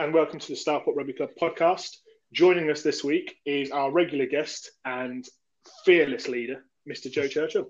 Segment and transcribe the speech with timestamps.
[0.00, 1.98] and welcome to the Stourport Rugby Club podcast.
[2.32, 5.26] Joining us this week is our regular guest and
[5.84, 7.10] fearless leader, Mr.
[7.12, 7.68] Joe Churchill.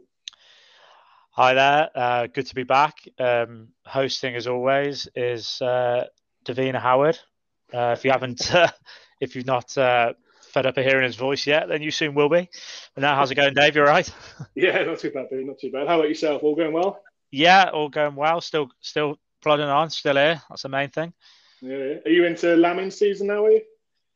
[1.32, 1.90] Hi there.
[1.92, 2.94] Uh, good to be back.
[3.18, 6.04] Um, hosting, as always, is uh,
[6.44, 7.18] David Howard.
[7.74, 8.70] Uh, if you haven't, uh,
[9.20, 10.12] if you've not uh,
[10.52, 12.48] fed up of hearing his voice yet, then you soon will be.
[12.94, 13.74] But now, how's it going, Dave?
[13.74, 14.08] You all right?
[14.54, 15.46] Yeah, not too bad, Dave.
[15.46, 15.88] Not too bad.
[15.88, 16.44] How about yourself?
[16.44, 17.02] All going well?
[17.32, 18.40] Yeah, all going well.
[18.40, 19.90] Still, still plodding on.
[19.90, 20.40] Still here.
[20.48, 21.12] That's the main thing.
[21.60, 21.96] Yeah.
[22.04, 23.44] Are you into lambing season now?
[23.44, 23.62] Are you?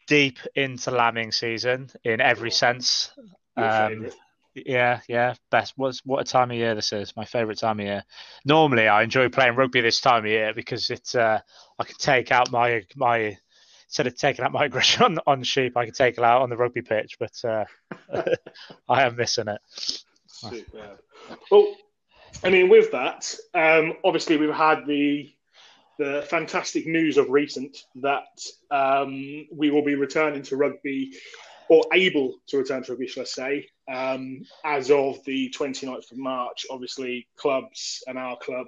[0.06, 3.12] Deep into lambing season in every sense.
[3.56, 4.10] Um,
[4.54, 5.34] yeah, yeah.
[5.50, 5.74] Best.
[5.76, 7.16] What's what a time of year this is.
[7.16, 8.04] My favourite time of year.
[8.44, 11.40] Normally, I enjoy playing rugby this time of year because it's uh,
[11.78, 13.36] I can take out my my
[13.86, 16.50] instead of taking out my aggression on, on sheep, I can take it out on
[16.50, 17.16] the rugby pitch.
[17.18, 17.64] But uh,
[18.88, 19.60] I am missing it.
[20.26, 21.00] Superb.
[21.50, 21.74] Well,
[22.42, 25.32] I mean, with that, um, obviously we've had the
[25.98, 31.12] the fantastic news of recent that um, we will be returning to rugby
[31.68, 36.18] or able to return to rugby, shall I say, um, as of the 29th of
[36.18, 36.66] March.
[36.70, 38.66] Obviously, clubs and our club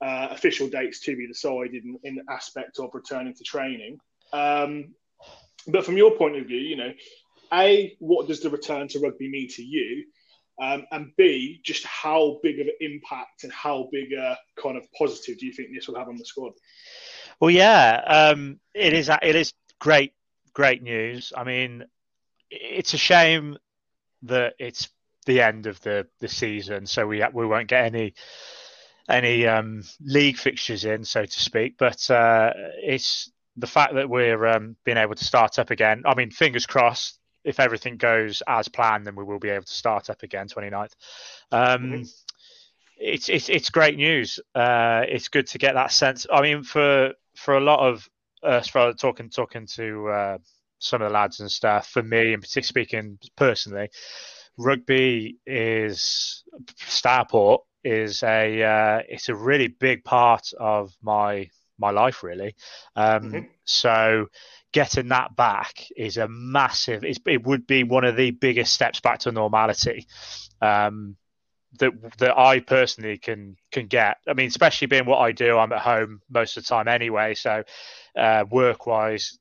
[0.00, 3.98] uh, official dates to be decided in, in aspect of returning to training.
[4.32, 4.94] Um,
[5.66, 6.92] but from your point of view, you know,
[7.52, 10.04] A, what does the return to rugby mean to you?
[10.58, 14.84] Um, and B, just how big of an impact and how big a kind of
[14.96, 16.52] positive do you think this will have on the squad?
[17.40, 19.10] Well, yeah, um, it is.
[19.22, 20.12] It is great,
[20.54, 21.32] great news.
[21.36, 21.84] I mean,
[22.50, 23.58] it's a shame
[24.22, 24.88] that it's
[25.26, 28.14] the end of the, the season, so we we won't get any
[29.08, 31.76] any um, league fixtures in, so to speak.
[31.78, 36.02] But uh, it's the fact that we're um, being able to start up again.
[36.06, 37.18] I mean, fingers crossed.
[37.46, 40.92] If everything goes as planned, then we will be able to start up again 29th.
[41.52, 42.02] Um, mm-hmm.
[42.98, 44.40] It's it's it's great news.
[44.54, 46.26] Uh, it's good to get that sense.
[46.32, 48.08] I mean, for for a lot of
[48.42, 50.38] us, for talking talking to uh,
[50.78, 51.88] some of the lads and stuff.
[51.88, 53.90] For me, and particularly speaking personally,
[54.56, 56.42] rugby is
[56.88, 61.48] Stourport is a uh, it's a really big part of my
[61.78, 62.54] my life really.
[62.96, 63.38] Um, mm-hmm.
[63.64, 64.26] So
[64.76, 67.02] getting that back is a massive.
[67.02, 70.06] it would be one of the biggest steps back to normality.
[70.60, 71.16] Um,
[71.78, 74.18] that that I personally can can get.
[74.28, 77.32] I mean, especially being what I do, I'm at home most of the time anyway.
[77.32, 77.64] So,
[78.18, 79.38] uh, work wise,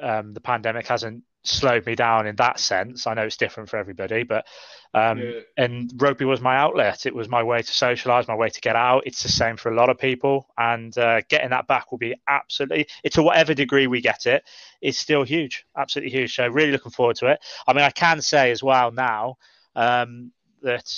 [0.00, 3.06] um, the pandemic hasn't slowed me down in that sense.
[3.06, 4.46] I know it's different for everybody, but
[4.94, 5.40] um, yeah.
[5.56, 7.06] and rugby was my outlet.
[7.06, 9.02] It was my way to socialise, my way to get out.
[9.06, 12.14] It's the same for a lot of people, and uh, getting that back will be
[12.28, 12.86] absolutely.
[13.02, 14.44] It's to whatever degree we get it,
[14.80, 16.34] it's still huge, absolutely huge.
[16.34, 17.40] So really looking forward to it.
[17.66, 19.36] I mean, I can say as well now
[19.74, 20.32] um,
[20.62, 20.92] that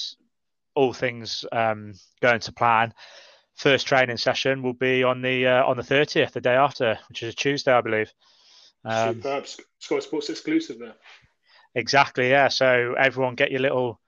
[0.75, 2.93] all things um, going to plan.
[3.55, 7.23] First training session will be on the uh, on the thirtieth, the day after, which
[7.23, 8.13] is a Tuesday, I believe.
[8.85, 9.47] Um, Superb.
[9.85, 10.95] Sky Sports exclusive there.
[11.75, 12.49] Exactly, yeah.
[12.49, 14.01] So everyone get your little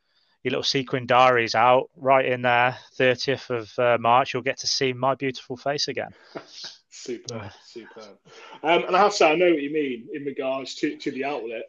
[0.42, 2.78] your little sequin diaries out right in there.
[2.98, 6.10] 30th of uh, March, you'll get to see my beautiful face again.
[6.91, 8.16] superb, superb.
[8.62, 11.10] Um, and I have to say, I know what you mean in regards to, to
[11.10, 11.65] the outlet.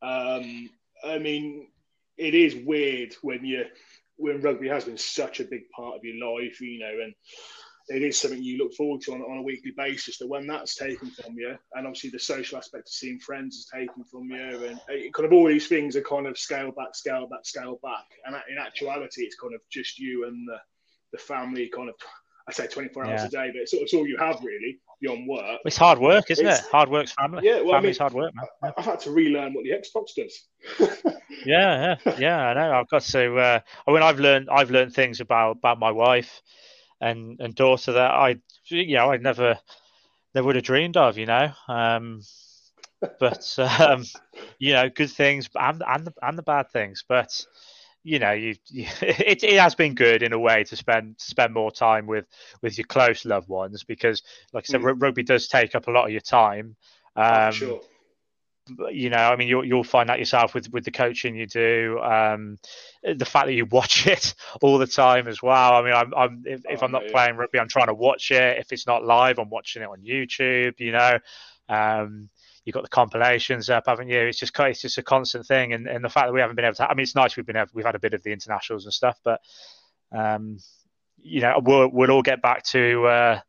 [0.00, 0.70] Um,
[1.04, 1.68] I mean,
[2.16, 3.66] it is weird when you
[4.16, 7.14] when rugby has been such a big part of your life, you know, and
[7.88, 10.18] it is something you look forward to on, on a weekly basis.
[10.18, 13.66] That when that's taken from you, and obviously the social aspect of seeing friends is
[13.72, 16.94] taken from you, and it, kind of all these things are kind of scale back,
[16.94, 18.04] scale back, scale back.
[18.24, 20.56] And in actuality, it's kind of just you and the,
[21.12, 21.94] the family kind of.
[22.46, 23.26] I say 24 hours yeah.
[23.26, 25.60] a day, but it's, it's, all you have really beyond work.
[25.64, 26.66] It's hard work, isn't it's, it?
[26.70, 27.40] Hard work's family.
[27.42, 28.46] Yeah, well, Family's I mean, hard work, man.
[28.62, 31.14] I, have had to relearn what the Xbox does.
[31.46, 32.46] yeah, yeah, yeah.
[32.48, 32.72] I know.
[32.80, 33.36] I've got to.
[33.36, 34.50] Uh, I mean, I've learned.
[34.52, 36.42] I've learned things about about my wife
[37.00, 39.58] and and daughter that I you know I never
[40.34, 42.22] never would have dreamed of you know um,
[43.20, 44.04] but um,
[44.58, 47.44] you know good things and and the, and the bad things but
[48.02, 51.52] you know you, you, it, it has been good in a way to spend spend
[51.52, 52.26] more time with
[52.62, 55.00] with your close loved ones because like I said mm.
[55.00, 56.76] rugby does take up a lot of your time
[57.16, 57.80] oh, um, sure
[58.90, 62.00] you know, I mean, you'll you'll find that yourself with with the coaching you do.
[62.02, 62.58] Um,
[63.02, 65.74] the fact that you watch it all the time as well.
[65.74, 68.30] I mean, I'm, I'm if, if I'm not oh, playing rugby, I'm trying to watch
[68.30, 68.58] it.
[68.58, 70.80] If it's not live, I'm watching it on YouTube.
[70.80, 71.18] You know,
[71.68, 72.28] um,
[72.64, 74.20] you've got the compilations up, haven't you?
[74.20, 76.64] It's just it's just a constant thing, and, and the fact that we haven't been
[76.64, 76.90] able to.
[76.90, 78.94] I mean, it's nice we've been able, we've had a bit of the internationals and
[78.94, 79.40] stuff, but
[80.12, 80.58] um,
[81.18, 83.06] you know, we'll we'll all get back to.
[83.06, 83.40] Uh,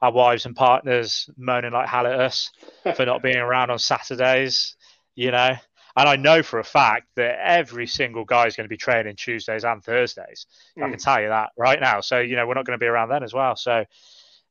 [0.00, 2.50] our wives and partners moaning like hell at us
[2.96, 4.76] for not being around on Saturdays,
[5.14, 5.50] you know.
[5.96, 9.16] And I know for a fact that every single guy is going to be training
[9.16, 10.46] Tuesdays and Thursdays.
[10.78, 10.82] Mm.
[10.82, 10.98] I can hmm.
[10.98, 12.00] tell you that right now.
[12.00, 13.56] So, you know, we're not going to be around then as well.
[13.56, 13.84] So,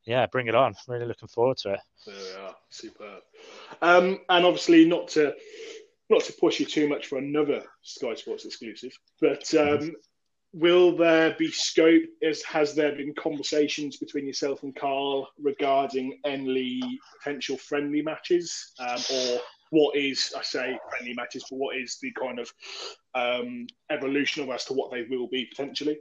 [0.06, 0.76] yeah, bring it on.
[0.90, 1.80] Really looking forward to it.
[2.06, 3.22] There we are, superb.
[3.82, 5.34] Um, and obviously, not to
[6.10, 9.94] not to push you too much for another Sky Sports exclusive, but um,
[10.54, 12.04] will there be scope?
[12.22, 16.82] Is, has there been conversations between yourself and Carl regarding any
[17.18, 19.40] potential friendly matches, um, or
[19.70, 22.52] what is I say friendly matches, but what is the kind of
[23.16, 26.00] um, evolution of as to what they will be potentially?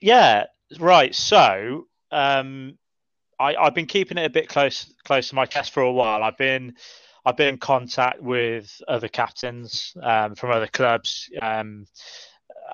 [0.00, 0.44] Yeah,
[0.78, 1.14] right.
[1.14, 2.78] So um,
[3.40, 6.22] I, have been keeping it a bit close close to my chest for a while.
[6.22, 6.74] I've been
[7.24, 11.28] I've been in contact with other captains um, from other clubs.
[11.40, 11.86] Um,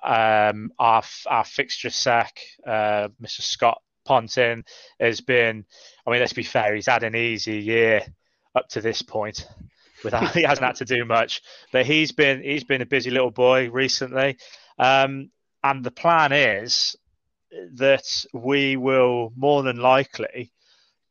[0.02, 3.42] um, our our fixture sec, uh, Mr.
[3.42, 4.64] Scott Pontin,
[5.00, 5.64] has been.
[6.06, 8.02] I mean, let's be fair, he's had an easy year
[8.54, 9.46] up to this point.
[10.02, 11.42] Without he hasn't had to do much,
[11.72, 14.36] but he's been he's been a busy little boy recently.
[14.78, 15.30] Um,
[15.62, 16.96] and the plan is
[17.74, 20.52] that we will more than likely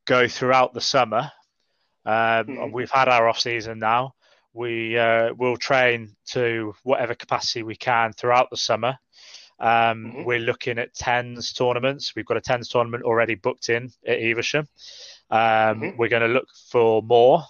[0.05, 1.31] go throughout the summer.
[2.05, 2.71] Um, mm-hmm.
[2.71, 4.13] We've had our off season now.
[4.53, 8.97] We uh, will train to whatever capacity we can throughout the summer.
[9.59, 9.67] Um,
[10.05, 10.23] mm-hmm.
[10.23, 12.13] We're looking at tens tournaments.
[12.15, 14.67] We've got a tens tournament already booked in at Evesham.
[15.29, 15.97] Um, mm-hmm.
[15.97, 17.43] We're going to look for more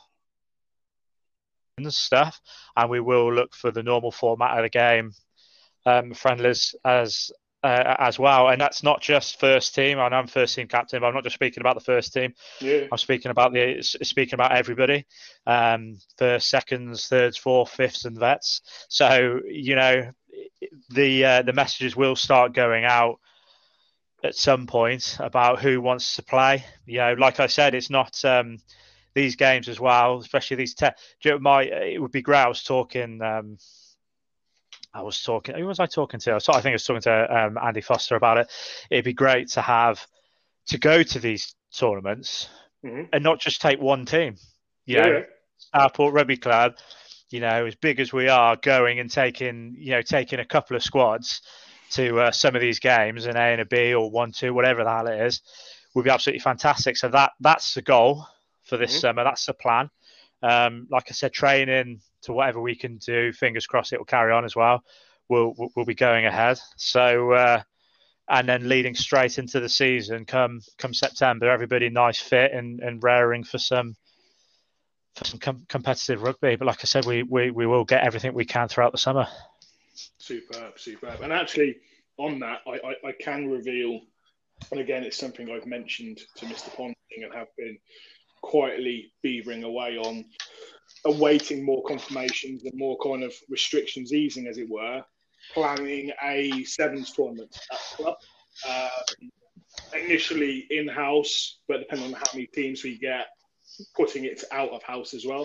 [1.89, 2.39] stuff,
[2.77, 5.11] and we will look for the normal format of the game
[5.85, 7.31] um, friendlies as
[7.63, 8.49] uh, as well.
[8.49, 9.97] And that's not just first team.
[9.97, 12.33] Know I'm first team captain, but I'm not just speaking about the first team.
[12.59, 12.87] Yeah.
[12.91, 15.05] I'm speaking about the speaking about everybody.
[15.47, 18.61] Um, first, seconds, thirds, fourth, fifths, and vets.
[18.89, 20.11] So you know,
[20.89, 23.19] the uh, the messages will start going out
[24.23, 26.65] at some point about who wants to play.
[26.85, 28.23] You know, like I said, it's not.
[28.25, 28.57] Um,
[29.15, 30.73] these games as well, especially these.
[30.73, 33.57] Te- my, it would be Grouse talking um,
[34.93, 35.55] I was talking.
[35.55, 36.35] Who was I talking to?
[36.35, 38.51] I think I was talking to um, Andy Foster about it.
[38.89, 40.05] It'd be great to have
[40.67, 42.47] to go to these tournaments
[42.85, 43.03] mm-hmm.
[43.11, 44.35] and not just take one team.
[44.85, 45.05] You yeah.
[45.05, 45.23] know,
[45.73, 46.75] Stourport Rugby Club.
[47.29, 50.75] You know, as big as we are, going and taking you know taking a couple
[50.75, 51.41] of squads
[51.91, 54.83] to uh, some of these games, an A and a B or one two, whatever
[54.83, 55.41] the hell it is,
[55.95, 56.97] would be absolutely fantastic.
[56.97, 58.27] So that that's the goal
[58.63, 58.99] for this mm-hmm.
[58.99, 59.23] summer.
[59.23, 59.89] That's the plan.
[60.43, 63.31] Um, like I said, training to whatever we can do.
[63.31, 64.83] Fingers crossed it will carry on as well.
[65.29, 66.59] We'll we'll be going ahead.
[66.77, 67.63] So uh,
[68.29, 73.03] and then leading straight into the season come come September, everybody nice fit and and
[73.03, 73.95] raring for some
[75.15, 76.55] for some com- competitive rugby.
[76.55, 79.27] But like I said, we, we we will get everything we can throughout the summer.
[80.17, 81.21] Superb, superb.
[81.21, 81.77] And actually,
[82.17, 84.01] on that, I, I, I can reveal,
[84.71, 86.73] and again, it's something I've mentioned to Mr.
[86.75, 87.77] Ponting and have been
[88.43, 90.25] quietly beavering away on,
[91.05, 95.01] awaiting more confirmations and more kind of restrictions easing, as it were,
[95.53, 98.17] planning a sevens tournament at the club.
[98.67, 98.89] Uh,
[99.95, 103.27] initially in house, but depending on how many teams we get,
[103.95, 105.43] putting it out of house as well.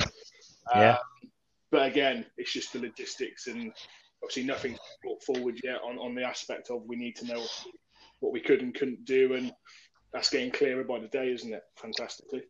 [0.74, 0.92] Yeah.
[0.92, 1.30] Um,
[1.70, 3.72] but again, it's just the logistics and
[4.22, 7.42] obviously nothing brought forward yet on, on the aspect of we need to know
[8.20, 9.52] what we could and couldn't do, and
[10.12, 11.62] that's getting clearer by the day, isn't it?
[11.76, 12.42] Fantastically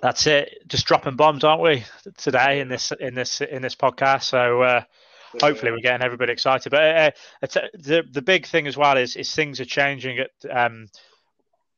[0.00, 0.62] that's it.
[0.68, 1.84] Just dropping bombs, aren't we,
[2.16, 4.24] today in this in this in this podcast?
[4.24, 4.82] So uh,
[5.40, 6.70] hopefully we're getting everybody excited.
[6.70, 7.10] But uh,
[7.42, 10.18] uh the the big thing as well is is things are changing.
[10.20, 10.86] At um,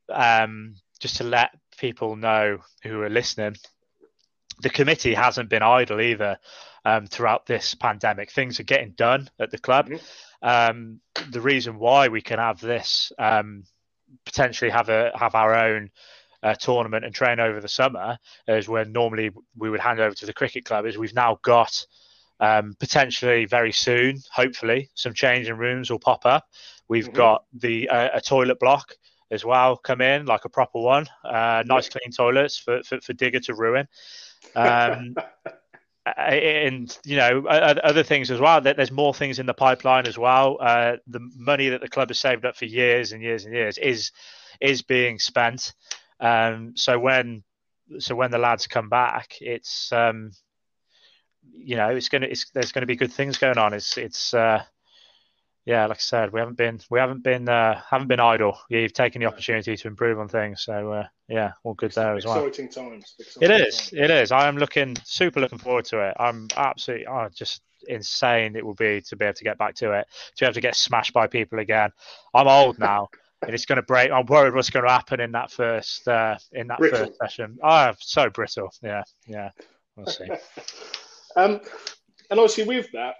[0.08, 3.56] um, just to let people know who are listening,
[4.60, 6.38] the committee hasn't been idle either
[6.84, 8.30] um, throughout this pandemic.
[8.30, 9.88] Things are getting done at the club.
[9.88, 10.48] Mm-hmm.
[10.48, 13.64] Um, the reason why we can have this um,
[14.24, 15.90] potentially have a have our own
[16.42, 20.26] uh, tournament and train over the summer, as when normally we would hand over to
[20.26, 21.86] the cricket club, is we've now got
[22.40, 26.44] um, potentially very soon, hopefully, some changing rooms will pop up.
[26.88, 27.16] We've mm-hmm.
[27.16, 28.92] got the uh, a toilet block
[29.30, 31.06] as well come in, like a proper one.
[31.24, 33.88] Uh, nice clean toilets for, for, for Digger to ruin.
[34.54, 35.16] Um,
[36.16, 38.60] and you know other things as well.
[38.60, 40.58] There's more things in the pipeline as well.
[40.60, 43.76] Uh, the money that the club has saved up for years and years and years
[43.78, 44.12] is
[44.60, 45.74] is being spent.
[46.20, 47.42] Um, so when
[47.98, 50.32] so when the lads come back, it's um,
[51.52, 53.74] you know it's gonna it's, there's going to be good things going on.
[53.74, 54.62] It's it's uh,
[55.64, 58.58] yeah, like I said, we haven't been we haven't been uh, haven't been idle.
[58.68, 60.62] You've taken the opportunity to improve on things.
[60.62, 62.46] So uh, yeah, all good there as well.
[62.46, 63.14] Exciting times.
[63.18, 63.76] Exciting it is.
[63.76, 63.92] Times.
[63.92, 64.32] It is.
[64.32, 66.16] I am looking super looking forward to it.
[66.18, 68.56] I'm absolutely oh, just insane.
[68.56, 70.06] It will be to be able to get back to it,
[70.36, 71.90] to be able to get smashed by people again.
[72.32, 73.08] I'm old now
[73.42, 74.10] and it's going to break.
[74.10, 77.06] I'm worried what's going to happen in that first uh, in that brittle.
[77.06, 77.58] first session.
[77.62, 78.70] Oh, so brittle.
[78.82, 79.50] Yeah, yeah.
[79.96, 80.24] We'll see.
[81.36, 81.60] um,
[82.30, 83.14] and obviously with that,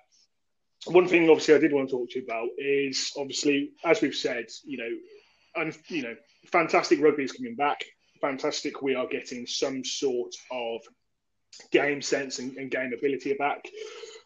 [0.87, 4.15] one thing obviously I did want to talk to you about is obviously as we've
[4.15, 6.15] said, you know, and you know,
[6.51, 7.85] fantastic rugby is coming back.
[8.21, 8.83] fantastic.
[8.83, 10.81] We are getting some sort of
[11.71, 13.65] game sense and, and game ability back.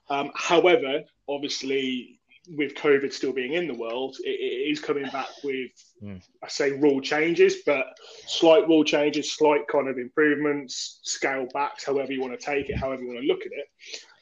[0.09, 2.20] Um, however, obviously,
[2.57, 5.71] with COVID still being in the world, it, it is coming back with,
[6.02, 6.21] mm.
[6.42, 7.87] I say, rule changes, but
[8.26, 12.76] slight rule changes, slight kind of improvements, scale backs, however you want to take it,
[12.76, 13.66] however you want to look at it.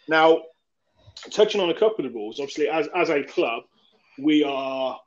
[0.08, 0.42] Now,
[1.30, 3.64] touching on a couple of the rules, obviously, as, as a club,
[4.18, 4.98] we are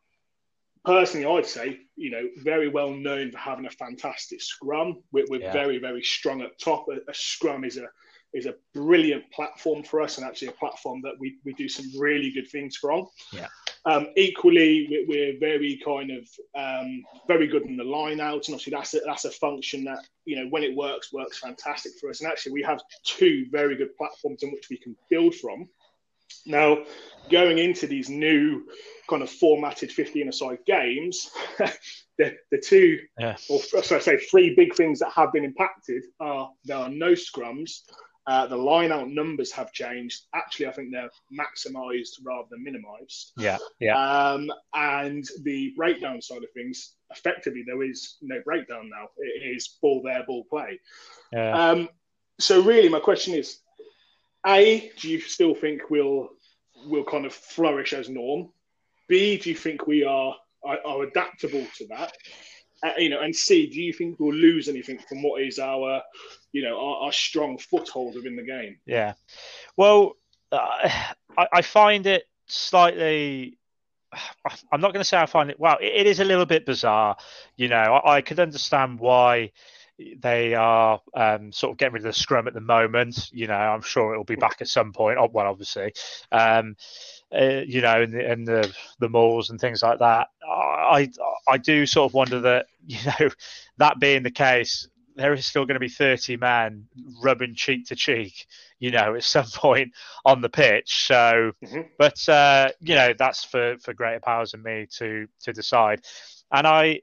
[0.85, 5.03] personally, I'd say, you know, very well known for having a fantastic scrum.
[5.11, 5.53] We're, we're yeah.
[5.53, 6.87] very, very strong at top.
[6.89, 7.87] A, a, scrum is a
[8.33, 11.85] is a brilliant platform for us, and actually a platform that we, we do some
[11.99, 13.07] really good things from.
[13.31, 13.47] Yeah.
[13.85, 18.71] Um, equally, we're, very kind of um, very good in the line out, and obviously
[18.71, 22.21] that's a, that's a function that you know when it works works fantastic for us.
[22.21, 25.67] And actually, we have two very good platforms in which we can build from.
[26.45, 26.83] Now,
[27.29, 28.65] going into these new
[29.09, 33.35] kind of formatted 15 aside games, the, the two, yeah.
[33.49, 37.11] or so I say, three big things that have been impacted are there are no
[37.11, 37.81] scrums.
[38.27, 40.23] Uh, the line out numbers have changed.
[40.35, 43.31] Actually, I think they're maximised rather than minimised.
[43.35, 43.97] Yeah, yeah.
[43.97, 49.07] Um, and the breakdown side of things, effectively, there is no breakdown now.
[49.17, 50.79] It is ball there, ball play.
[51.33, 51.69] Yeah.
[51.69, 51.89] Um,
[52.39, 53.59] so, really, my question is:
[54.45, 56.29] A, do you still think we'll
[56.85, 58.49] will kind of flourish as norm?
[59.07, 62.13] B, do you think we are are, are adaptable to that?
[62.83, 66.01] Uh, you know, and see, do you think we'll lose anything from what is our,
[66.51, 68.77] you know, our, our strong foothold within the game?
[68.85, 69.13] Yeah,
[69.77, 70.13] well,
[70.51, 70.89] uh,
[71.37, 73.57] I, I, find it slightly.
[74.71, 75.59] I'm not going to say I find it.
[75.59, 77.17] Well, it, it is a little bit bizarre.
[77.55, 79.51] You know, I, I could understand why
[80.19, 83.29] they are um, sort of getting rid of the scrum at the moment.
[83.31, 85.17] You know, I'm sure it will be back at some point.
[85.19, 85.93] Oh, well, obviously,
[86.31, 86.75] um,
[87.33, 90.27] uh, you know, and the, and the the mauls and things like that.
[90.47, 91.09] I
[91.47, 93.29] I do sort of wonder that you know
[93.77, 96.87] that being the case, there is still going to be 30 men
[97.23, 98.45] rubbing cheek to cheek,
[98.79, 99.93] you know, at some point
[100.25, 101.05] on the pitch.
[101.07, 101.81] So, mm-hmm.
[101.97, 106.01] but uh, you know, that's for for greater powers than me to to decide.
[106.51, 107.01] And I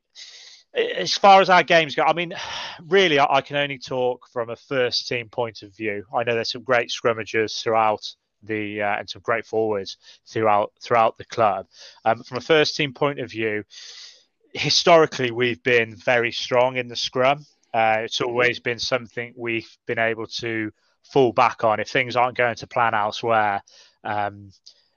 [0.75, 2.35] as far as our games go, I mean,
[2.87, 6.05] really, I, I, can only talk from a first team point of view.
[6.15, 11.17] I know there's some great scrummagers throughout the uh, and some great forwards throughout throughout
[11.19, 11.67] the club.
[12.05, 13.65] Um, from a first team point of view,
[14.53, 17.45] historically we've been very strong in the scrum.
[17.75, 18.31] Uh, it's mm-hmm.
[18.31, 20.71] always been something we've been able to
[21.05, 23.63] fall back on if things aren't going to plan elsewhere.
[24.05, 24.51] Um,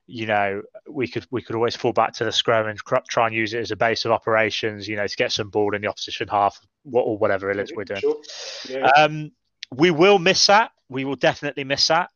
[0.07, 2.77] you know, we could we could always fall back to the scrum and
[3.10, 4.88] try and use it as a base of operations.
[4.88, 6.60] You know, to get some ball in the opposition half,
[6.91, 8.01] or whatever it is we're doing.
[8.01, 8.21] Sure.
[8.67, 8.88] Yeah.
[8.98, 9.31] Um,
[9.74, 10.71] we will miss that.
[10.89, 12.10] We will definitely miss that.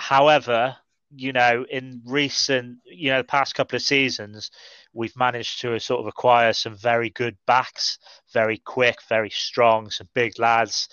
[0.00, 0.76] However,
[1.14, 4.50] you know, in recent, you know, the past couple of seasons,
[4.94, 7.98] we've managed to sort of acquire some very good backs,
[8.32, 10.88] very quick, very strong, some big lads,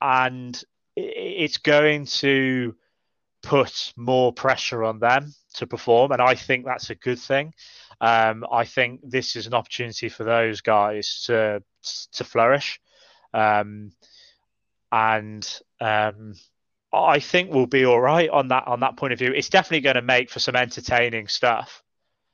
[0.00, 0.62] and
[0.96, 2.74] it's going to
[3.42, 7.54] put more pressure on them to perform, and I think that's a good thing.
[8.00, 11.62] Um, I think this is an opportunity for those guys to
[12.12, 12.80] to flourish,
[13.32, 13.92] um,
[14.90, 16.34] and um,
[16.92, 19.32] I think we'll be all right on that on that point of view.
[19.32, 21.82] It's definitely going to make for some entertaining stuff.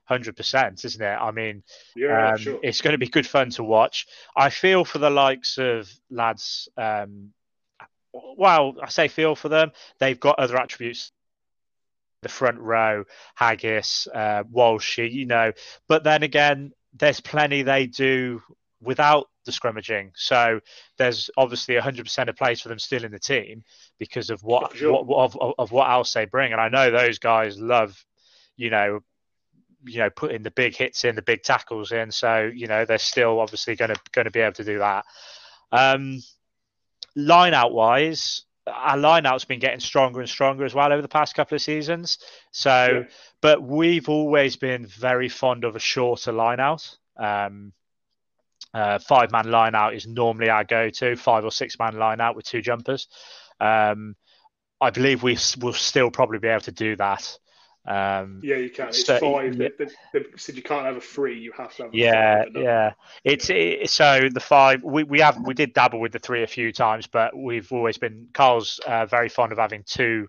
[0.05, 1.19] Hundred percent, isn't it?
[1.21, 1.63] I mean,
[1.97, 2.61] yeah, um, sure.
[2.63, 4.07] it's going to be good fun to watch.
[4.37, 7.33] I feel for the likes of lads um,
[8.37, 9.73] well, I say feel for them.
[9.99, 11.13] They've got other attributes.
[12.23, 15.53] The front row, Haggis, uh, Walshy, you know.
[15.87, 18.43] But then again, there's plenty they do
[18.81, 20.13] without the scrummaging.
[20.17, 20.61] So
[20.99, 23.65] there's obviously 100% of place for them still in the team
[23.99, 25.03] because of what, sure.
[25.05, 26.53] what of, of what else they bring.
[26.53, 28.05] And I know those guys love,
[28.57, 29.01] you know,
[29.85, 32.11] you know, putting the big hits in, the big tackles in.
[32.11, 35.05] So you know, they're still obviously going to going to be able to do that.
[35.73, 36.23] Um,
[37.15, 41.09] line out wise, our line out's been getting stronger and stronger as well over the
[41.09, 42.19] past couple of seasons.
[42.51, 43.15] So, yeah.
[43.41, 46.97] but we've always been very fond of a shorter line out.
[47.17, 47.73] Um,
[48.75, 52.21] uh, five man line out is normally our go to, five or six man line
[52.21, 53.09] out with two jumpers.
[53.61, 54.17] Um,
[54.81, 57.39] I believe we will still probably be able to do that
[57.87, 58.89] um, yeah, you can.
[58.89, 59.55] It's so, five.
[59.55, 59.69] Yeah.
[59.79, 61.39] They, they, they, said you can't have a three.
[61.39, 61.95] You have to have.
[61.95, 62.93] yeah, yeah.
[63.23, 64.83] It's it, so the five.
[64.83, 67.97] We, we have we did dabble with the three a few times, but we've always
[67.97, 68.29] been.
[68.35, 70.27] Carl's uh, very fond of having two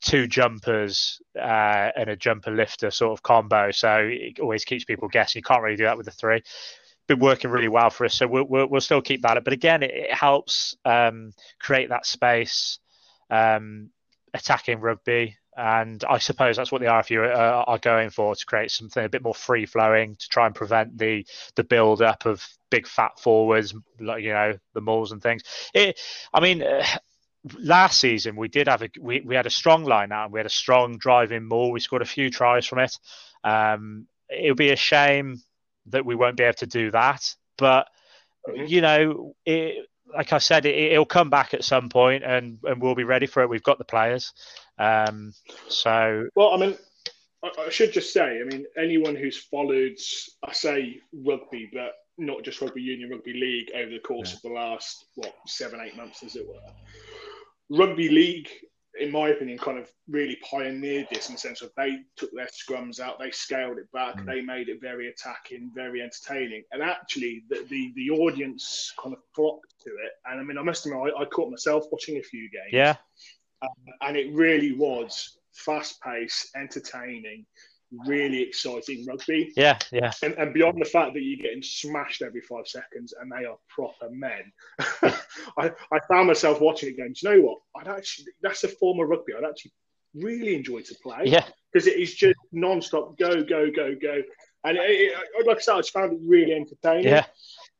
[0.00, 3.70] two jumpers uh, and a jumper lifter sort of combo.
[3.70, 5.40] So it always keeps people guessing.
[5.40, 6.42] You can't really do that with the three.
[7.10, 9.44] Been working really well for us, so we'll we'll, we'll still keep that up.
[9.44, 12.78] But again, it, it helps um, create that space,
[13.30, 13.90] um,
[14.32, 18.70] attacking rugby and I suppose that's what the RFU are, are going for to create
[18.70, 21.26] something a bit more free flowing to try and prevent the
[21.56, 25.42] the build up of big fat forwards, like you know the mauls and things.
[25.74, 25.98] It,
[26.32, 26.62] I mean.
[26.62, 26.84] Uh,
[27.58, 30.38] last season we did have a we, we had a strong line out and we
[30.38, 31.72] had a strong driving maul.
[31.72, 32.98] We scored a few tries from it.
[33.42, 35.40] Um, it would be a shame
[35.86, 37.88] that we won't be able to do that, but
[38.48, 38.66] mm-hmm.
[38.66, 42.80] you know, it, like I said, it, will come back at some point, and and
[42.80, 43.48] we'll be ready for it.
[43.48, 44.32] We've got the players.
[44.78, 45.32] Um,
[45.68, 46.76] so well, I mean,
[47.44, 49.96] I, I should just say, I mean, anyone who's followed,
[50.44, 54.36] I say rugby, but not just rugby union, rugby league over the course yeah.
[54.36, 56.54] of the last what seven, eight months, as it were
[57.70, 58.48] rugby league,
[58.98, 62.48] in my opinion, kind of really pioneered this in the sense of they took their
[62.48, 64.26] scrums out, they scaled it back, mm.
[64.26, 69.20] they made it very attacking, very entertaining, and actually the, the, the audience kind of
[69.34, 70.12] flocked to it.
[70.26, 72.96] And I mean, I must admit, I, I caught myself watching a few games, yeah,
[73.62, 73.68] um,
[74.00, 77.46] and it really was fast paced, entertaining,
[78.06, 79.52] really exciting rugby.
[79.56, 80.12] Yeah, yeah.
[80.22, 83.56] And, and, beyond the fact that you're getting smashed every five seconds and they are
[83.68, 84.52] proper men,
[85.58, 87.58] I, I found myself watching it going, do you know what?
[87.76, 89.72] I'd actually, that's a form of rugby I'd actually
[90.14, 91.22] really enjoy to play.
[91.24, 91.44] Yeah.
[91.72, 94.22] Because it is just non stop go, go, go, go.
[94.64, 97.06] And it, it, like I said, I just found it really entertaining.
[97.06, 97.24] Yeah.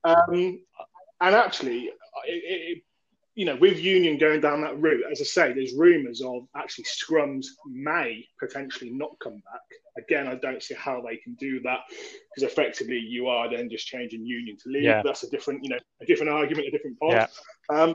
[0.05, 0.61] Um,
[1.21, 1.93] and actually, it,
[2.27, 2.83] it,
[3.35, 6.85] you know, with Union going down that route, as I say, there's rumours of actually
[6.85, 9.61] scrums may potentially not come back.
[10.11, 11.81] Again, I don't see how they can do that
[12.35, 14.83] because effectively you are then just changing Union to league.
[14.83, 15.03] Yeah.
[15.05, 17.15] That's a different, you know, a different argument, a different point.
[17.15, 17.27] Yeah.
[17.69, 17.95] Um,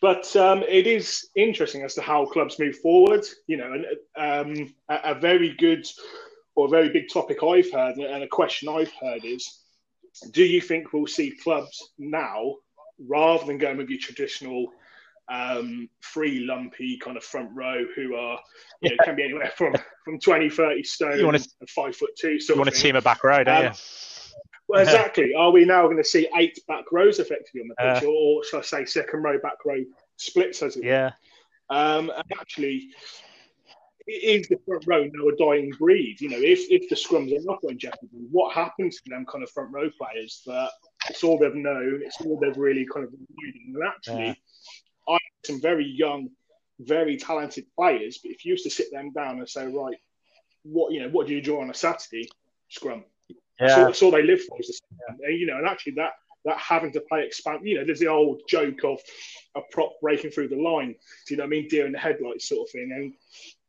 [0.00, 3.26] but um, it is interesting as to how clubs move forward.
[3.46, 3.72] You know,
[4.16, 5.86] and um, a, a, very good
[6.56, 9.60] or a very big topic I've heard and a question I've heard is:
[10.30, 12.54] Do you think we'll see clubs now
[13.06, 14.72] rather than going with your traditional
[15.28, 18.38] um, free lumpy kind of front row who are
[18.80, 19.74] you know, can be anywhere from
[20.04, 22.80] from 20 30 stone you want to, and five foot two So you want to
[22.80, 23.70] team a back row don't um, you?
[24.68, 25.34] well exactly.
[25.34, 28.44] Are we now going to see eight back rows effectively on the pitch uh, or
[28.44, 29.82] should i say second row back row
[30.16, 31.12] splits as it yeah.
[31.70, 32.90] Um, and actually
[34.06, 36.20] is the front row now a dying breed?
[36.20, 39.44] You know, if, if the scrums are not going jeopardy, what happens to them kind
[39.44, 40.70] of front row players that
[41.08, 43.26] it's all they've known, it's all they've really kind of been
[43.74, 44.34] And actually, yeah.
[45.08, 46.30] I have some very young,
[46.80, 49.96] very talented players, but if you used to sit them down and say, right,
[50.64, 52.28] what you know, what do you do on a Saturday?
[52.68, 53.04] Scrum.
[53.60, 53.74] Yeah.
[53.74, 55.28] So that's all they live for is the yeah.
[55.28, 56.12] and, you know, and actually that
[56.44, 57.60] that having to play expand.
[57.62, 58.98] You know, there's the old joke of
[59.54, 60.94] a prop breaking through the line.
[61.26, 61.68] Do you know what I mean?
[61.68, 62.90] Deer in the headlights sort of thing.
[62.94, 63.14] And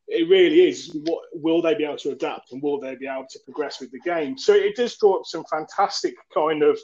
[0.07, 3.27] it really is what will they be able to adapt and will they be able
[3.29, 4.37] to progress with the game?
[4.37, 6.79] So it does draw up some fantastic kind of,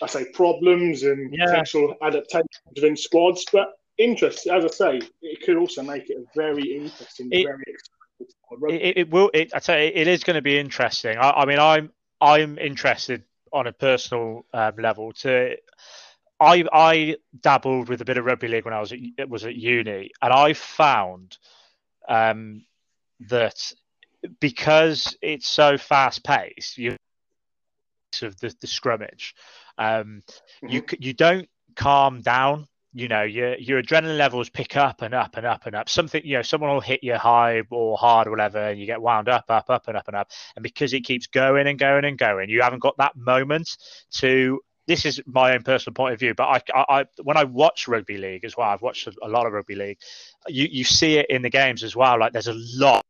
[0.00, 1.46] I say, problems and yeah.
[1.46, 3.44] potential adaptations within squads.
[3.52, 7.64] But interest, as I say, it could also make it a very interesting, it, very
[8.70, 9.30] it, it, will.
[9.34, 11.18] It, I tell you, it is going to be interesting.
[11.18, 15.56] I, I mean, I'm I'm interested on a personal um, level to.
[16.40, 19.56] I I dabbled with a bit of rugby league when I was at, was at
[19.56, 21.36] uni, and I found
[22.08, 22.64] um,
[23.28, 23.72] that
[24.40, 26.96] because it's so fast paced, you
[28.20, 29.32] of the, the scrummage,
[29.78, 30.22] um,
[30.62, 30.68] mm-hmm.
[30.68, 32.68] you you don't calm down.
[32.94, 35.88] You know, your your adrenaline levels pick up and up and up and up.
[35.88, 39.00] Something, you know, someone will hit you high or hard or whatever, and you get
[39.00, 40.30] wound up, up, up and up and up.
[40.56, 43.78] And because it keeps going and going and going, you haven't got that moment
[44.16, 47.44] to this is my own personal point of view, but I, I, I, when I
[47.44, 49.98] watch rugby league as well, I've watched a lot of rugby league.
[50.48, 52.18] You you see it in the games as well.
[52.18, 53.04] Like there's a lot.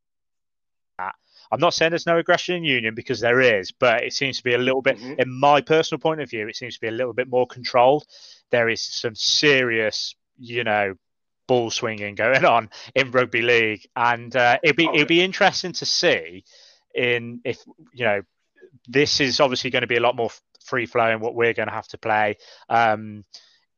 [1.52, 4.42] I'm not saying there's no aggression in Union because there is, but it seems to
[4.42, 5.20] be a little bit, mm-hmm.
[5.20, 8.04] in my personal point of view, it seems to be a little bit more controlled.
[8.50, 10.94] There is some serious, you know,
[11.46, 15.72] ball swinging going on in rugby league, and uh, it'd be oh, it'd be interesting
[15.72, 16.44] to see
[16.94, 17.62] in if
[17.92, 18.22] you know
[18.88, 20.30] this is obviously going to be a lot more
[20.64, 22.36] free flowing what we're going to have to play.
[22.70, 23.24] Um,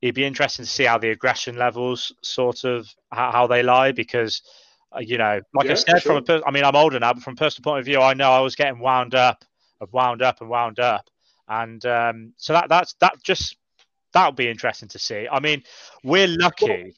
[0.01, 3.91] it'd be interesting to see how the aggression levels sort of how, how they lie
[3.91, 4.43] because
[5.00, 6.22] you know, like yeah, I said, sure.
[6.24, 8.14] from a, I mean, I'm older now, but from a personal point of view, I
[8.14, 9.44] know I was getting wound up,
[9.80, 11.09] of wound up and wound up,
[11.48, 13.57] and um, so that that's that just
[14.12, 15.26] that'll be interesting to see.
[15.30, 15.62] I mean,
[16.02, 16.94] we're lucky.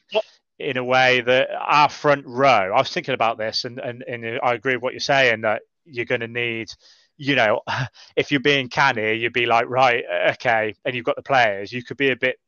[0.58, 4.40] in a way that our front row, I was thinking about this, and, and, and
[4.42, 6.68] I agree with what you're saying that you're going to need
[7.16, 7.60] you know,
[8.16, 11.82] if you're being canny, you'd be like, right, okay, and you've got the players, you
[11.82, 12.38] could be a bit,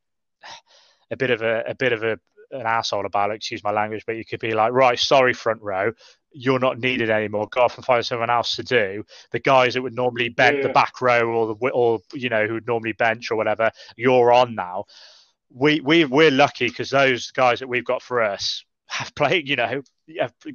[1.11, 2.19] a bit of a, a bit of a,
[2.51, 5.61] an asshole about it, excuse my language, but you could be like, right, sorry, front
[5.61, 5.91] row,
[6.31, 7.47] you're not needed anymore.
[7.49, 9.03] Go off and find someone else to do.
[9.31, 10.67] The guys that would normally bench yeah.
[10.67, 14.31] the back row or the or you know who would normally bench or whatever, you're
[14.31, 14.85] on now.
[15.49, 19.55] We we we're lucky because those guys that we've got for us have played, you
[19.55, 19.81] know,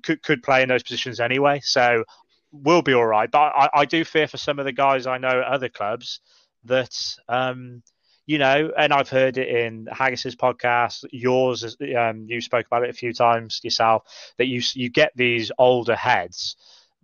[0.02, 1.61] could could play in those positions anyway.
[1.62, 2.04] So
[2.52, 3.30] we'll be all right.
[3.30, 6.20] But I, I do fear for some of the guys I know at other clubs
[6.64, 6.94] that.
[7.28, 7.83] Um,
[8.27, 12.91] you know, and I've heard it in Haggis's podcast, yours, um, you spoke about it
[12.91, 14.05] a few times yourself,
[14.39, 16.57] that you you get these older heads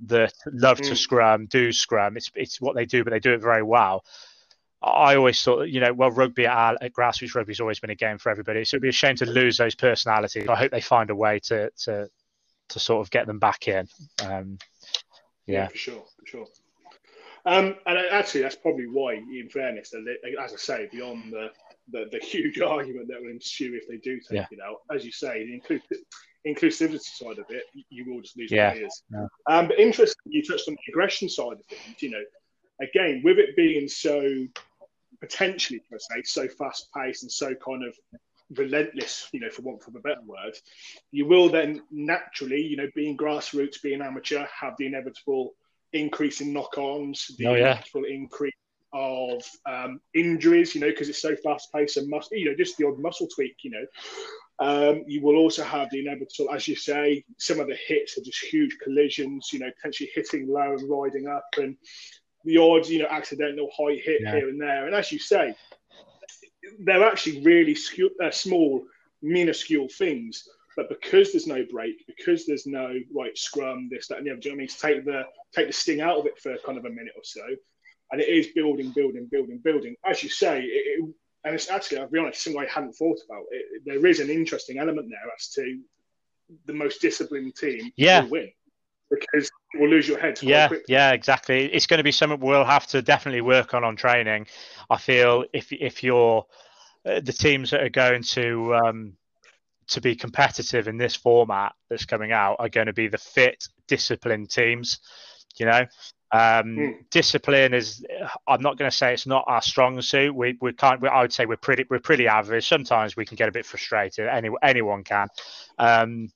[0.06, 0.88] that love mm.
[0.88, 2.16] to scrum, do scrum.
[2.16, 4.04] It's it's what they do, but they do it very well.
[4.82, 7.94] I always thought, you know, well, rugby at, at grassroots rugby has always been a
[7.94, 8.64] game for everybody.
[8.64, 10.48] So it'd be a shame to lose those personalities.
[10.48, 12.08] I hope they find a way to to
[12.70, 13.88] to sort of get them back in.
[14.24, 14.58] Um,
[15.46, 15.62] yeah.
[15.62, 16.46] yeah, for sure, for sure.
[17.46, 21.50] Um, and actually, that's probably why, in fairness, as I say, beyond the,
[21.90, 24.46] the, the huge argument that will ensue if they do take yeah.
[24.50, 25.80] it out, as you say, the
[26.46, 28.72] inclusivity side of it, you will just lose yeah.
[28.72, 29.02] players.
[29.12, 29.26] Yeah.
[29.46, 32.02] Um, but interestingly, you touched on the aggression side of things.
[32.02, 32.22] You know,
[32.80, 34.46] again, with it being so
[35.20, 37.94] potentially, per se, so fast paced and so kind of
[38.56, 40.56] relentless, you know, for want of a better word,
[41.12, 45.54] you will then naturally, you know, being grassroots, being amateur, have the inevitable
[45.92, 47.72] increase in knock-ons, the oh, yeah.
[47.72, 48.54] inevitable increase
[48.92, 52.86] of um, injuries, you know, because it's so fast-paced and muscle, you know, just the
[52.86, 53.86] odd muscle tweak, you know.
[54.58, 58.22] Um, you will also have the inevitable, as you say, some of the hits are
[58.22, 61.76] just huge collisions, you know, potentially hitting low and riding up, and
[62.44, 64.34] the odd, you know, accidental high hit yeah.
[64.34, 64.86] here and there.
[64.86, 65.54] And as you say,
[66.80, 68.84] they're actually really scu- uh, small,
[69.22, 70.46] minuscule things.
[70.76, 74.40] But because there's no break, because there's no right scrum, this, that, and the other,
[74.40, 74.68] do you know what I mean?
[74.68, 75.22] To take the
[75.54, 77.42] take the sting out of it for kind of a minute or so,
[78.12, 79.96] and it is building, building, building, building.
[80.04, 83.18] As you say, it, it, and it's actually, I'll be honest, something I hadn't thought
[83.28, 83.44] about.
[83.50, 85.80] It, there is an interesting element there as to
[86.66, 88.22] the most disciplined team yeah.
[88.22, 88.50] will win
[89.10, 90.38] because you will lose your head.
[90.42, 91.66] Yeah, yeah, exactly.
[91.72, 94.46] It's going to be something we'll have to definitely work on on training.
[94.88, 96.46] I feel if if you're
[97.04, 99.12] uh, the teams that are going to um,
[99.90, 103.68] to be competitive in this format that's coming out are going to be the fit,
[103.86, 105.00] disciplined teams.
[105.56, 105.80] You know,
[106.32, 106.94] um, mm.
[107.10, 108.04] discipline is.
[108.46, 110.34] I'm not going to say it's not our strong suit.
[110.34, 111.00] We we can't.
[111.00, 112.68] We, I would say we're pretty we're pretty average.
[112.68, 114.28] Sometimes we can get a bit frustrated.
[114.28, 115.28] Any anyone can.
[115.78, 116.32] Um,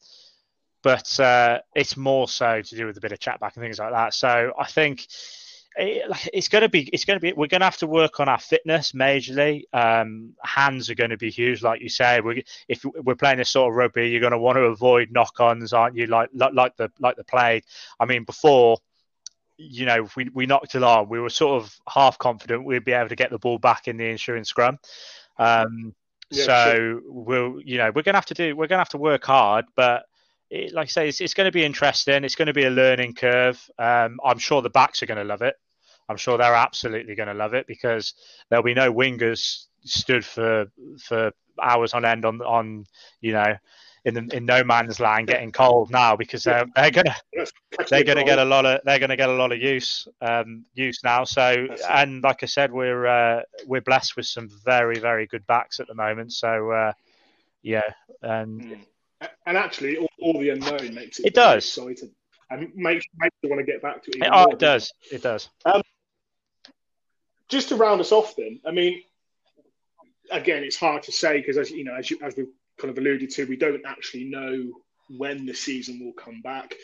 [0.82, 3.78] but uh, it's more so to do with a bit of chat back and things
[3.78, 4.12] like that.
[4.12, 5.06] So I think
[5.76, 8.20] it, it's going to be it's going to be we're going to have to work
[8.20, 9.64] on our fitness majorly.
[9.72, 12.20] Um, hands are going to be huge, like you say.
[12.20, 15.72] We, if we're playing this sort of rugby, you're going to want to avoid knock-ons,
[15.72, 16.06] aren't you?
[16.06, 17.64] Like like the like the plague.
[17.98, 18.78] I mean, before
[19.56, 22.92] you know, we, we knocked it on, we were sort of half confident we'd be
[22.92, 24.78] able to get the ball back in the ensuing scrum.
[25.38, 25.94] Um,
[26.30, 27.00] yeah, so sure.
[27.06, 29.24] we'll, you know, we're going to have to do, we're going to have to work
[29.24, 30.06] hard, but
[30.50, 32.24] it, like I say, it's, it's, going to be interesting.
[32.24, 33.62] It's going to be a learning curve.
[33.78, 35.56] Um, I'm sure the backs are going to love it.
[36.08, 38.14] I'm sure they're absolutely going to love it because
[38.48, 40.66] there'll be no wingers stood for
[40.98, 42.86] for hours on end on on
[43.20, 43.54] you know
[44.04, 47.16] in the, in no man's land getting cold now because they're, they're gonna
[47.88, 51.00] they're gonna get a lot of they're gonna get a lot of use um, use
[51.02, 51.24] now.
[51.24, 55.80] So and like I said, we're uh, we're blessed with some very very good backs
[55.80, 56.32] at the moment.
[56.32, 56.92] So uh,
[57.62, 58.78] yeah, and mm.
[59.46, 62.10] and actually all, all, the unknown makes it it does exciting
[62.50, 64.22] and makes makes you want to get back to it.
[64.22, 64.92] it oh, it does.
[65.10, 65.48] It does.
[65.64, 65.82] Um,
[67.48, 69.02] just to round us off, then, I mean,
[70.30, 72.46] again, it's hard to say because, as you know, as, you, as we
[72.78, 74.72] kind of alluded to, we don't actually know
[75.10, 76.74] when the season will come back.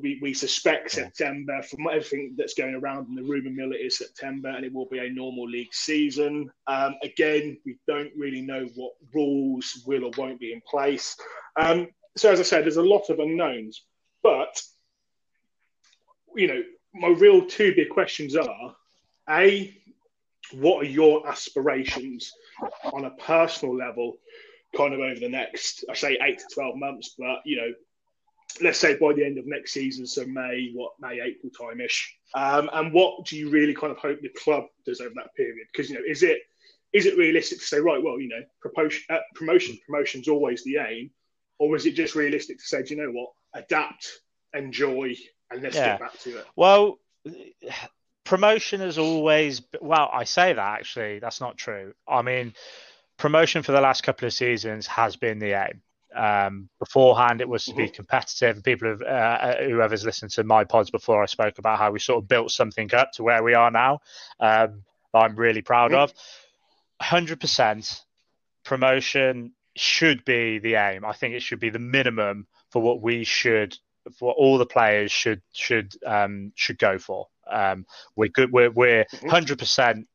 [0.00, 3.72] We, we suspect September from everything that's going around in the rumour mill.
[3.72, 6.50] It is September, and it will be a normal league season.
[6.66, 11.16] Um, again, we don't really know what rules will or won't be in place.
[11.56, 13.82] Um, so, as I said, there's a lot of unknowns.
[14.22, 14.60] But
[16.36, 16.62] you know,
[16.94, 18.76] my real two big questions are:
[19.28, 19.74] a,
[20.52, 22.32] what are your aspirations
[22.92, 24.18] on a personal level,
[24.76, 27.72] kind of over the next, I say eight to 12 months, but, you know,
[28.62, 32.16] let's say by the end of next season, so May, what, May, April time ish.
[32.34, 35.66] Um, and what do you really kind of hope the club does over that period?
[35.72, 36.38] Because, you know, is it,
[36.92, 40.78] is it realistic to say, right, well, you know, promotion, uh, promotion, promotion's always the
[40.78, 41.10] aim?
[41.58, 44.08] Or is it just realistic to say, do you know what, adapt,
[44.52, 45.14] enjoy,
[45.50, 45.92] and let's yeah.
[45.92, 46.46] get back to it?
[46.56, 46.98] Well,
[48.24, 52.54] promotion has always well i say that actually that's not true i mean
[53.18, 55.80] promotion for the last couple of seasons has been the aim
[56.16, 57.94] um, beforehand it was to be mm-hmm.
[57.94, 61.90] competitive people have uh, uh, whoever's listened to my pods before i spoke about how
[61.90, 63.98] we sort of built something up to where we are now
[64.38, 66.02] um, i'm really proud mm-hmm.
[66.02, 66.14] of
[67.02, 68.00] 100%
[68.64, 73.24] promotion should be the aim i think it should be the minimum for what we
[73.24, 73.76] should
[74.18, 78.52] for all the players should should um, should go for um, we're good.
[78.52, 79.28] We're we're mm-hmm.
[79.28, 80.06] hundred percent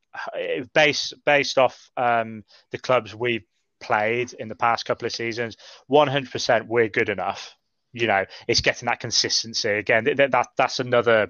[0.73, 3.45] based based off um, the clubs we've
[3.79, 5.55] played in the past couple of seasons,
[5.89, 7.55] 100% we're good enough.
[7.93, 10.03] You know, it's getting that consistency again.
[10.03, 11.27] That, that that's another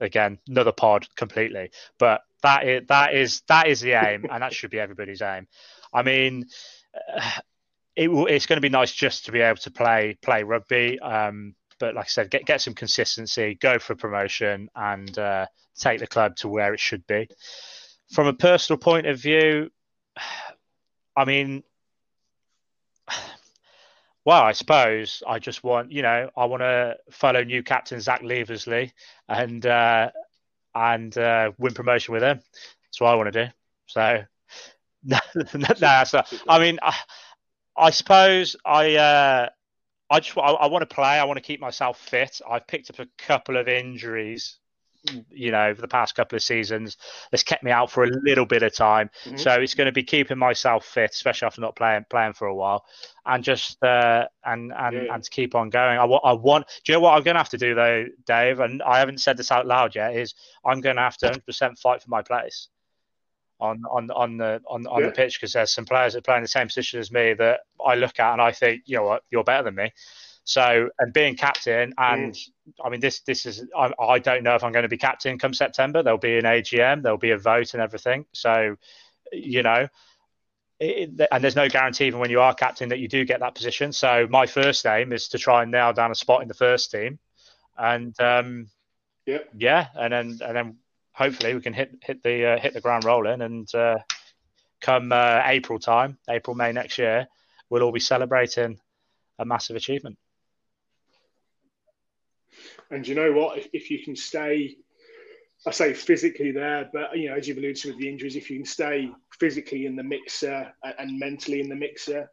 [0.00, 1.70] again another pod completely.
[1.98, 5.46] But that is that is that is the aim, and that should be everybody's aim.
[5.92, 6.46] I mean.
[7.96, 11.00] It, it's going to be nice just to be able to play play rugby.
[11.00, 15.46] Um, but like I said, get get some consistency, go for promotion, and uh,
[15.78, 17.28] take the club to where it should be.
[18.12, 19.70] From a personal point of view,
[21.16, 21.62] I mean,
[24.24, 28.22] well, I suppose I just want, you know, I want to follow new captain Zach
[28.22, 28.92] Leversley
[29.28, 30.10] and uh,
[30.74, 32.40] and uh, win promotion with him.
[32.84, 33.52] That's what I want to do.
[33.86, 34.24] So,
[35.04, 36.94] no, no, no I mean, I,
[37.76, 39.48] I suppose I uh,
[40.10, 41.18] I just I, I want to play.
[41.18, 42.40] I want to keep myself fit.
[42.48, 44.58] I've picked up a couple of injuries,
[45.30, 46.96] you know, over the past couple of seasons.
[47.30, 49.10] That's kept me out for a little bit of time.
[49.24, 49.36] Mm-hmm.
[49.36, 52.54] So it's going to be keeping myself fit, especially after not playing playing for a
[52.54, 52.84] while,
[53.24, 55.14] and just uh, and and yeah.
[55.14, 55.98] and to keep on going.
[55.98, 56.66] I, I want.
[56.84, 58.60] Do you know what I'm going to have to do though, Dave?
[58.60, 60.16] And I haven't said this out loud yet.
[60.16, 60.34] Is
[60.64, 62.68] I'm going to have to 100% fight for my place
[63.60, 65.06] on on on the on, on yeah.
[65.06, 67.60] the pitch because there's some players that play in the same position as me that
[67.84, 69.92] I look at and I think, you know what, you're better than me.
[70.44, 72.50] So and being captain and mm.
[72.84, 75.38] I mean this this is I, I don't know if I'm going to be captain
[75.38, 76.02] come September.
[76.02, 78.26] There'll be an AGM, there'll be a vote and everything.
[78.32, 78.76] So
[79.32, 79.88] you know.
[80.78, 83.54] It, and there's no guarantee even when you are captain that you do get that
[83.54, 83.94] position.
[83.94, 86.90] So my first aim is to try and nail down a spot in the first
[86.90, 87.18] team,
[87.78, 88.68] and um,
[89.24, 90.76] yeah, yeah, and then and then
[91.16, 93.98] hopefully we can hit hit the uh, hit the ground rolling and uh,
[94.80, 97.26] come uh, April time, April May next year,
[97.70, 98.78] we'll all be celebrating
[99.38, 100.18] a massive achievement.
[102.90, 103.58] And you know what?
[103.58, 104.76] If, if you can stay,
[105.66, 108.50] I say physically there, but you know, as you've alluded to with the injuries, if
[108.50, 112.30] you can stay physically in the mixer and mentally in the mixer,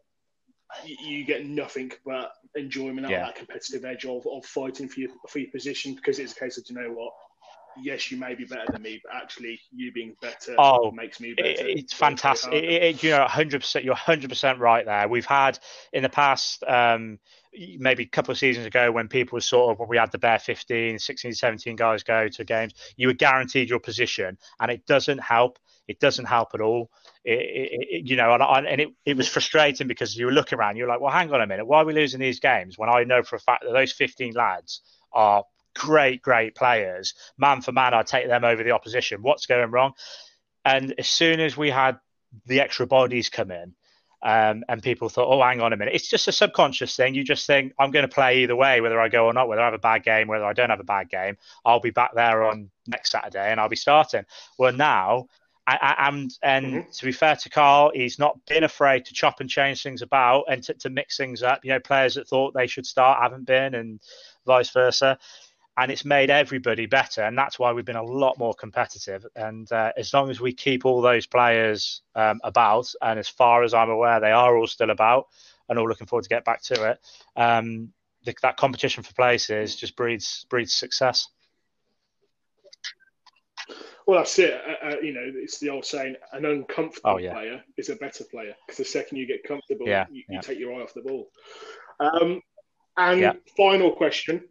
[0.86, 3.22] you, you get nothing but enjoyment out yeah.
[3.22, 6.40] of that competitive edge of, of fighting for your for your position because it's a
[6.40, 7.14] case of you know what
[7.82, 11.34] yes, you may be better than me, but actually, you being better oh, makes me
[11.34, 11.50] better.
[11.50, 12.54] it's fantastic.
[12.54, 13.86] It, it, you know, hundred percent.
[13.86, 15.08] You're hundred percent right there.
[15.08, 15.60] We've had
[15.92, 16.64] in the past.
[16.64, 17.20] Um,
[17.78, 20.18] maybe a couple of seasons ago when people were sort of when we had the
[20.18, 24.86] bare 15 16 17 guys go to games you were guaranteed your position and it
[24.88, 26.90] doesn't help it doesn't help at all
[27.24, 30.78] it, it, you know and, and it, it was frustrating because you were looking around
[30.78, 33.04] you're like well hang on a minute why are we losing these games when i
[33.04, 34.82] know for a fact that those 15 lads
[35.14, 35.44] are
[35.76, 37.14] great, great players.
[37.38, 39.22] Man for man, I'd take them over the opposition.
[39.22, 39.94] What's going wrong?
[40.66, 42.00] And as soon as we had
[42.46, 43.76] the extra bodies come in,
[44.24, 45.94] um, and people thought, oh, hang on a minute.
[45.94, 47.14] It's just a subconscious thing.
[47.14, 49.62] You just think, I'm going to play either way, whether I go or not, whether
[49.62, 51.38] I have a bad game, whether I don't have a bad game.
[51.66, 54.24] I'll be back there on next Saturday and I'll be starting.
[54.58, 55.28] Well, now,
[55.68, 56.92] I, I, and and mm-hmm.
[56.92, 60.46] to be fair to Carl, he's not been afraid to chop and change things about
[60.50, 61.64] and to, to mix things up.
[61.64, 64.00] You know, players that thought they should start haven't been, and
[64.46, 65.18] vice versa
[65.78, 67.24] and it's made everybody better.
[67.24, 69.26] And that's why we've been a lot more competitive.
[69.36, 73.64] And uh, as long as we keep all those players um, about, and as far
[73.64, 75.28] as I'm aware, they are all still about
[75.70, 77.00] and all looking forward to get back to it.
[77.36, 77.92] Um,
[78.24, 81.28] the, that competition for places just breeds breeds success.
[84.06, 84.54] Well, that's it.
[84.54, 87.34] Uh, uh, you know, it's the old saying: an uncomfortable oh, yeah.
[87.34, 90.36] player is a better player because the second you get comfortable, yeah, you, yeah.
[90.36, 91.30] you, take your eye off the ball.
[92.00, 92.42] Um,
[92.98, 94.44] and final question: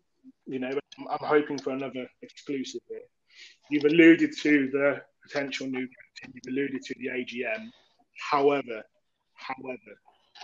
[0.46, 3.00] you know, I'm hoping for another exclusive here.
[3.70, 6.34] You've alluded to the potential new captain.
[6.34, 7.70] You've alluded to the AGM.
[8.30, 8.82] However,
[9.34, 9.92] however,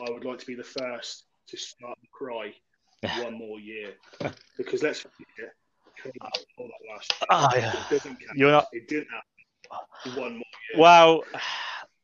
[0.00, 2.52] I would like to be the first to start the cry
[3.22, 3.92] one more year
[4.56, 5.52] because let's forget
[7.22, 8.00] Oh, ah, yeah.
[8.34, 8.66] You're not.
[8.72, 10.20] It didn't happen.
[10.20, 10.78] One more year.
[10.78, 11.24] Well,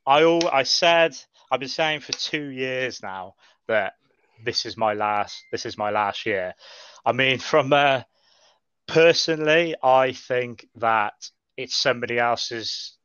[0.07, 1.17] I all I said
[1.51, 3.35] I've been saying for two years now
[3.69, 3.95] that
[4.45, 5.45] this is my last.
[5.53, 6.55] This is my last year.
[7.05, 8.03] I mean, from uh,
[8.87, 11.15] personally, I think that
[11.57, 12.97] it's somebody else's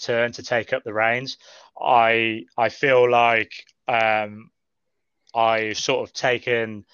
[0.00, 1.38] turn to take up the reins.
[1.80, 3.52] I I feel like
[3.88, 4.50] um,
[5.34, 6.84] I've sort of taken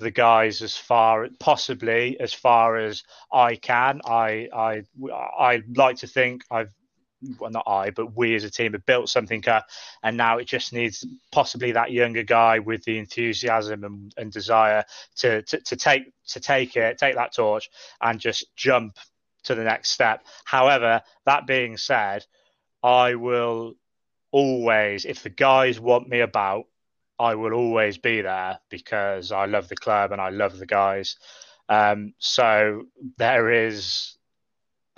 [0.00, 3.02] the guys as far possibly as far as
[3.32, 4.00] I can.
[4.04, 4.82] I I
[5.38, 6.72] I like to think I've
[7.38, 9.66] well, not I, but we as a team have built something up,
[10.02, 14.84] and now it just needs possibly that younger guy with the enthusiasm and, and desire
[15.16, 18.96] to, to, to take to take it, take that torch, and just jump
[19.44, 20.24] to the next step.
[20.44, 22.24] However, that being said,
[22.82, 23.74] I will
[24.30, 26.66] always, if the guys want me about,
[27.18, 31.16] I will always be there because I love the club and I love the guys.
[31.68, 32.84] Um, so
[33.16, 34.17] there is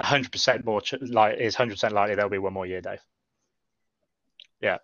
[0.02, 3.00] 100% more ch- like is 100% likely there'll be one more year, Dave.
[4.60, 4.78] Yeah.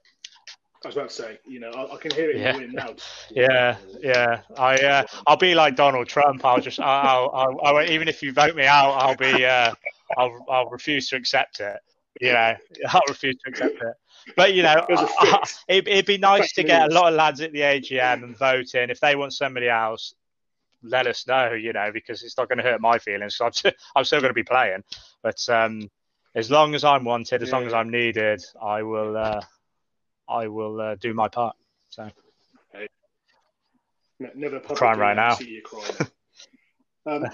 [0.84, 2.50] I was about to say, you know, I, I can hear it Yeah.
[2.50, 2.94] in the wind now.
[3.30, 4.40] Yeah, yeah.
[4.56, 6.44] I uh, I'll be like Donald Trump.
[6.44, 9.74] I'll just I'll, I'll, I'll even if you vote me out, I'll be uh,
[10.16, 11.76] I'll I'll refuse to accept it.
[12.20, 12.54] You know,
[12.90, 13.94] I'll refuse to accept it.
[14.36, 15.64] But you know, There's a I- fix.
[15.68, 18.74] it, it'd be nice to get a lot of lads at the AGM and vote
[18.74, 18.90] in.
[18.90, 20.14] If they want somebody else,
[20.82, 21.52] let us know.
[21.52, 23.36] You know, because it's not going to hurt my feelings.
[23.36, 24.82] So I'm, still, I'm still going to be playing.
[25.22, 25.90] But um,
[26.34, 29.16] as long as I'm wanted, as long as I'm needed, I will.
[29.16, 29.40] Uh,
[30.28, 31.54] I will uh, do my part.
[31.88, 32.10] So
[34.18, 35.34] Ne- Never Crying right now.
[35.34, 36.10] See you crying.
[37.06, 37.26] um,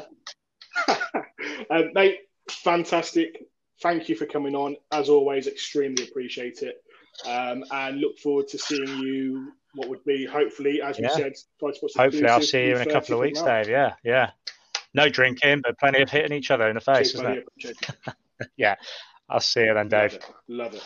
[1.70, 2.18] um, mate,
[2.50, 3.44] fantastic.
[3.80, 4.76] Thank you for coming on.
[4.90, 6.82] As always, extremely appreciate it.
[7.26, 9.52] Um, and look forward to seeing you.
[9.74, 11.16] What would be hopefully, as we Yeah.
[11.16, 13.68] said, Sports hopefully, I'll see you in a couple of weeks, Dave.
[13.70, 14.32] Yeah, yeah.
[14.92, 17.48] No drinking, but plenty of hitting each other in the face, isn't it?
[18.58, 18.78] It.
[19.30, 20.14] I'll see you then, Love Dave.
[20.14, 20.24] it.
[20.48, 20.82] Love it.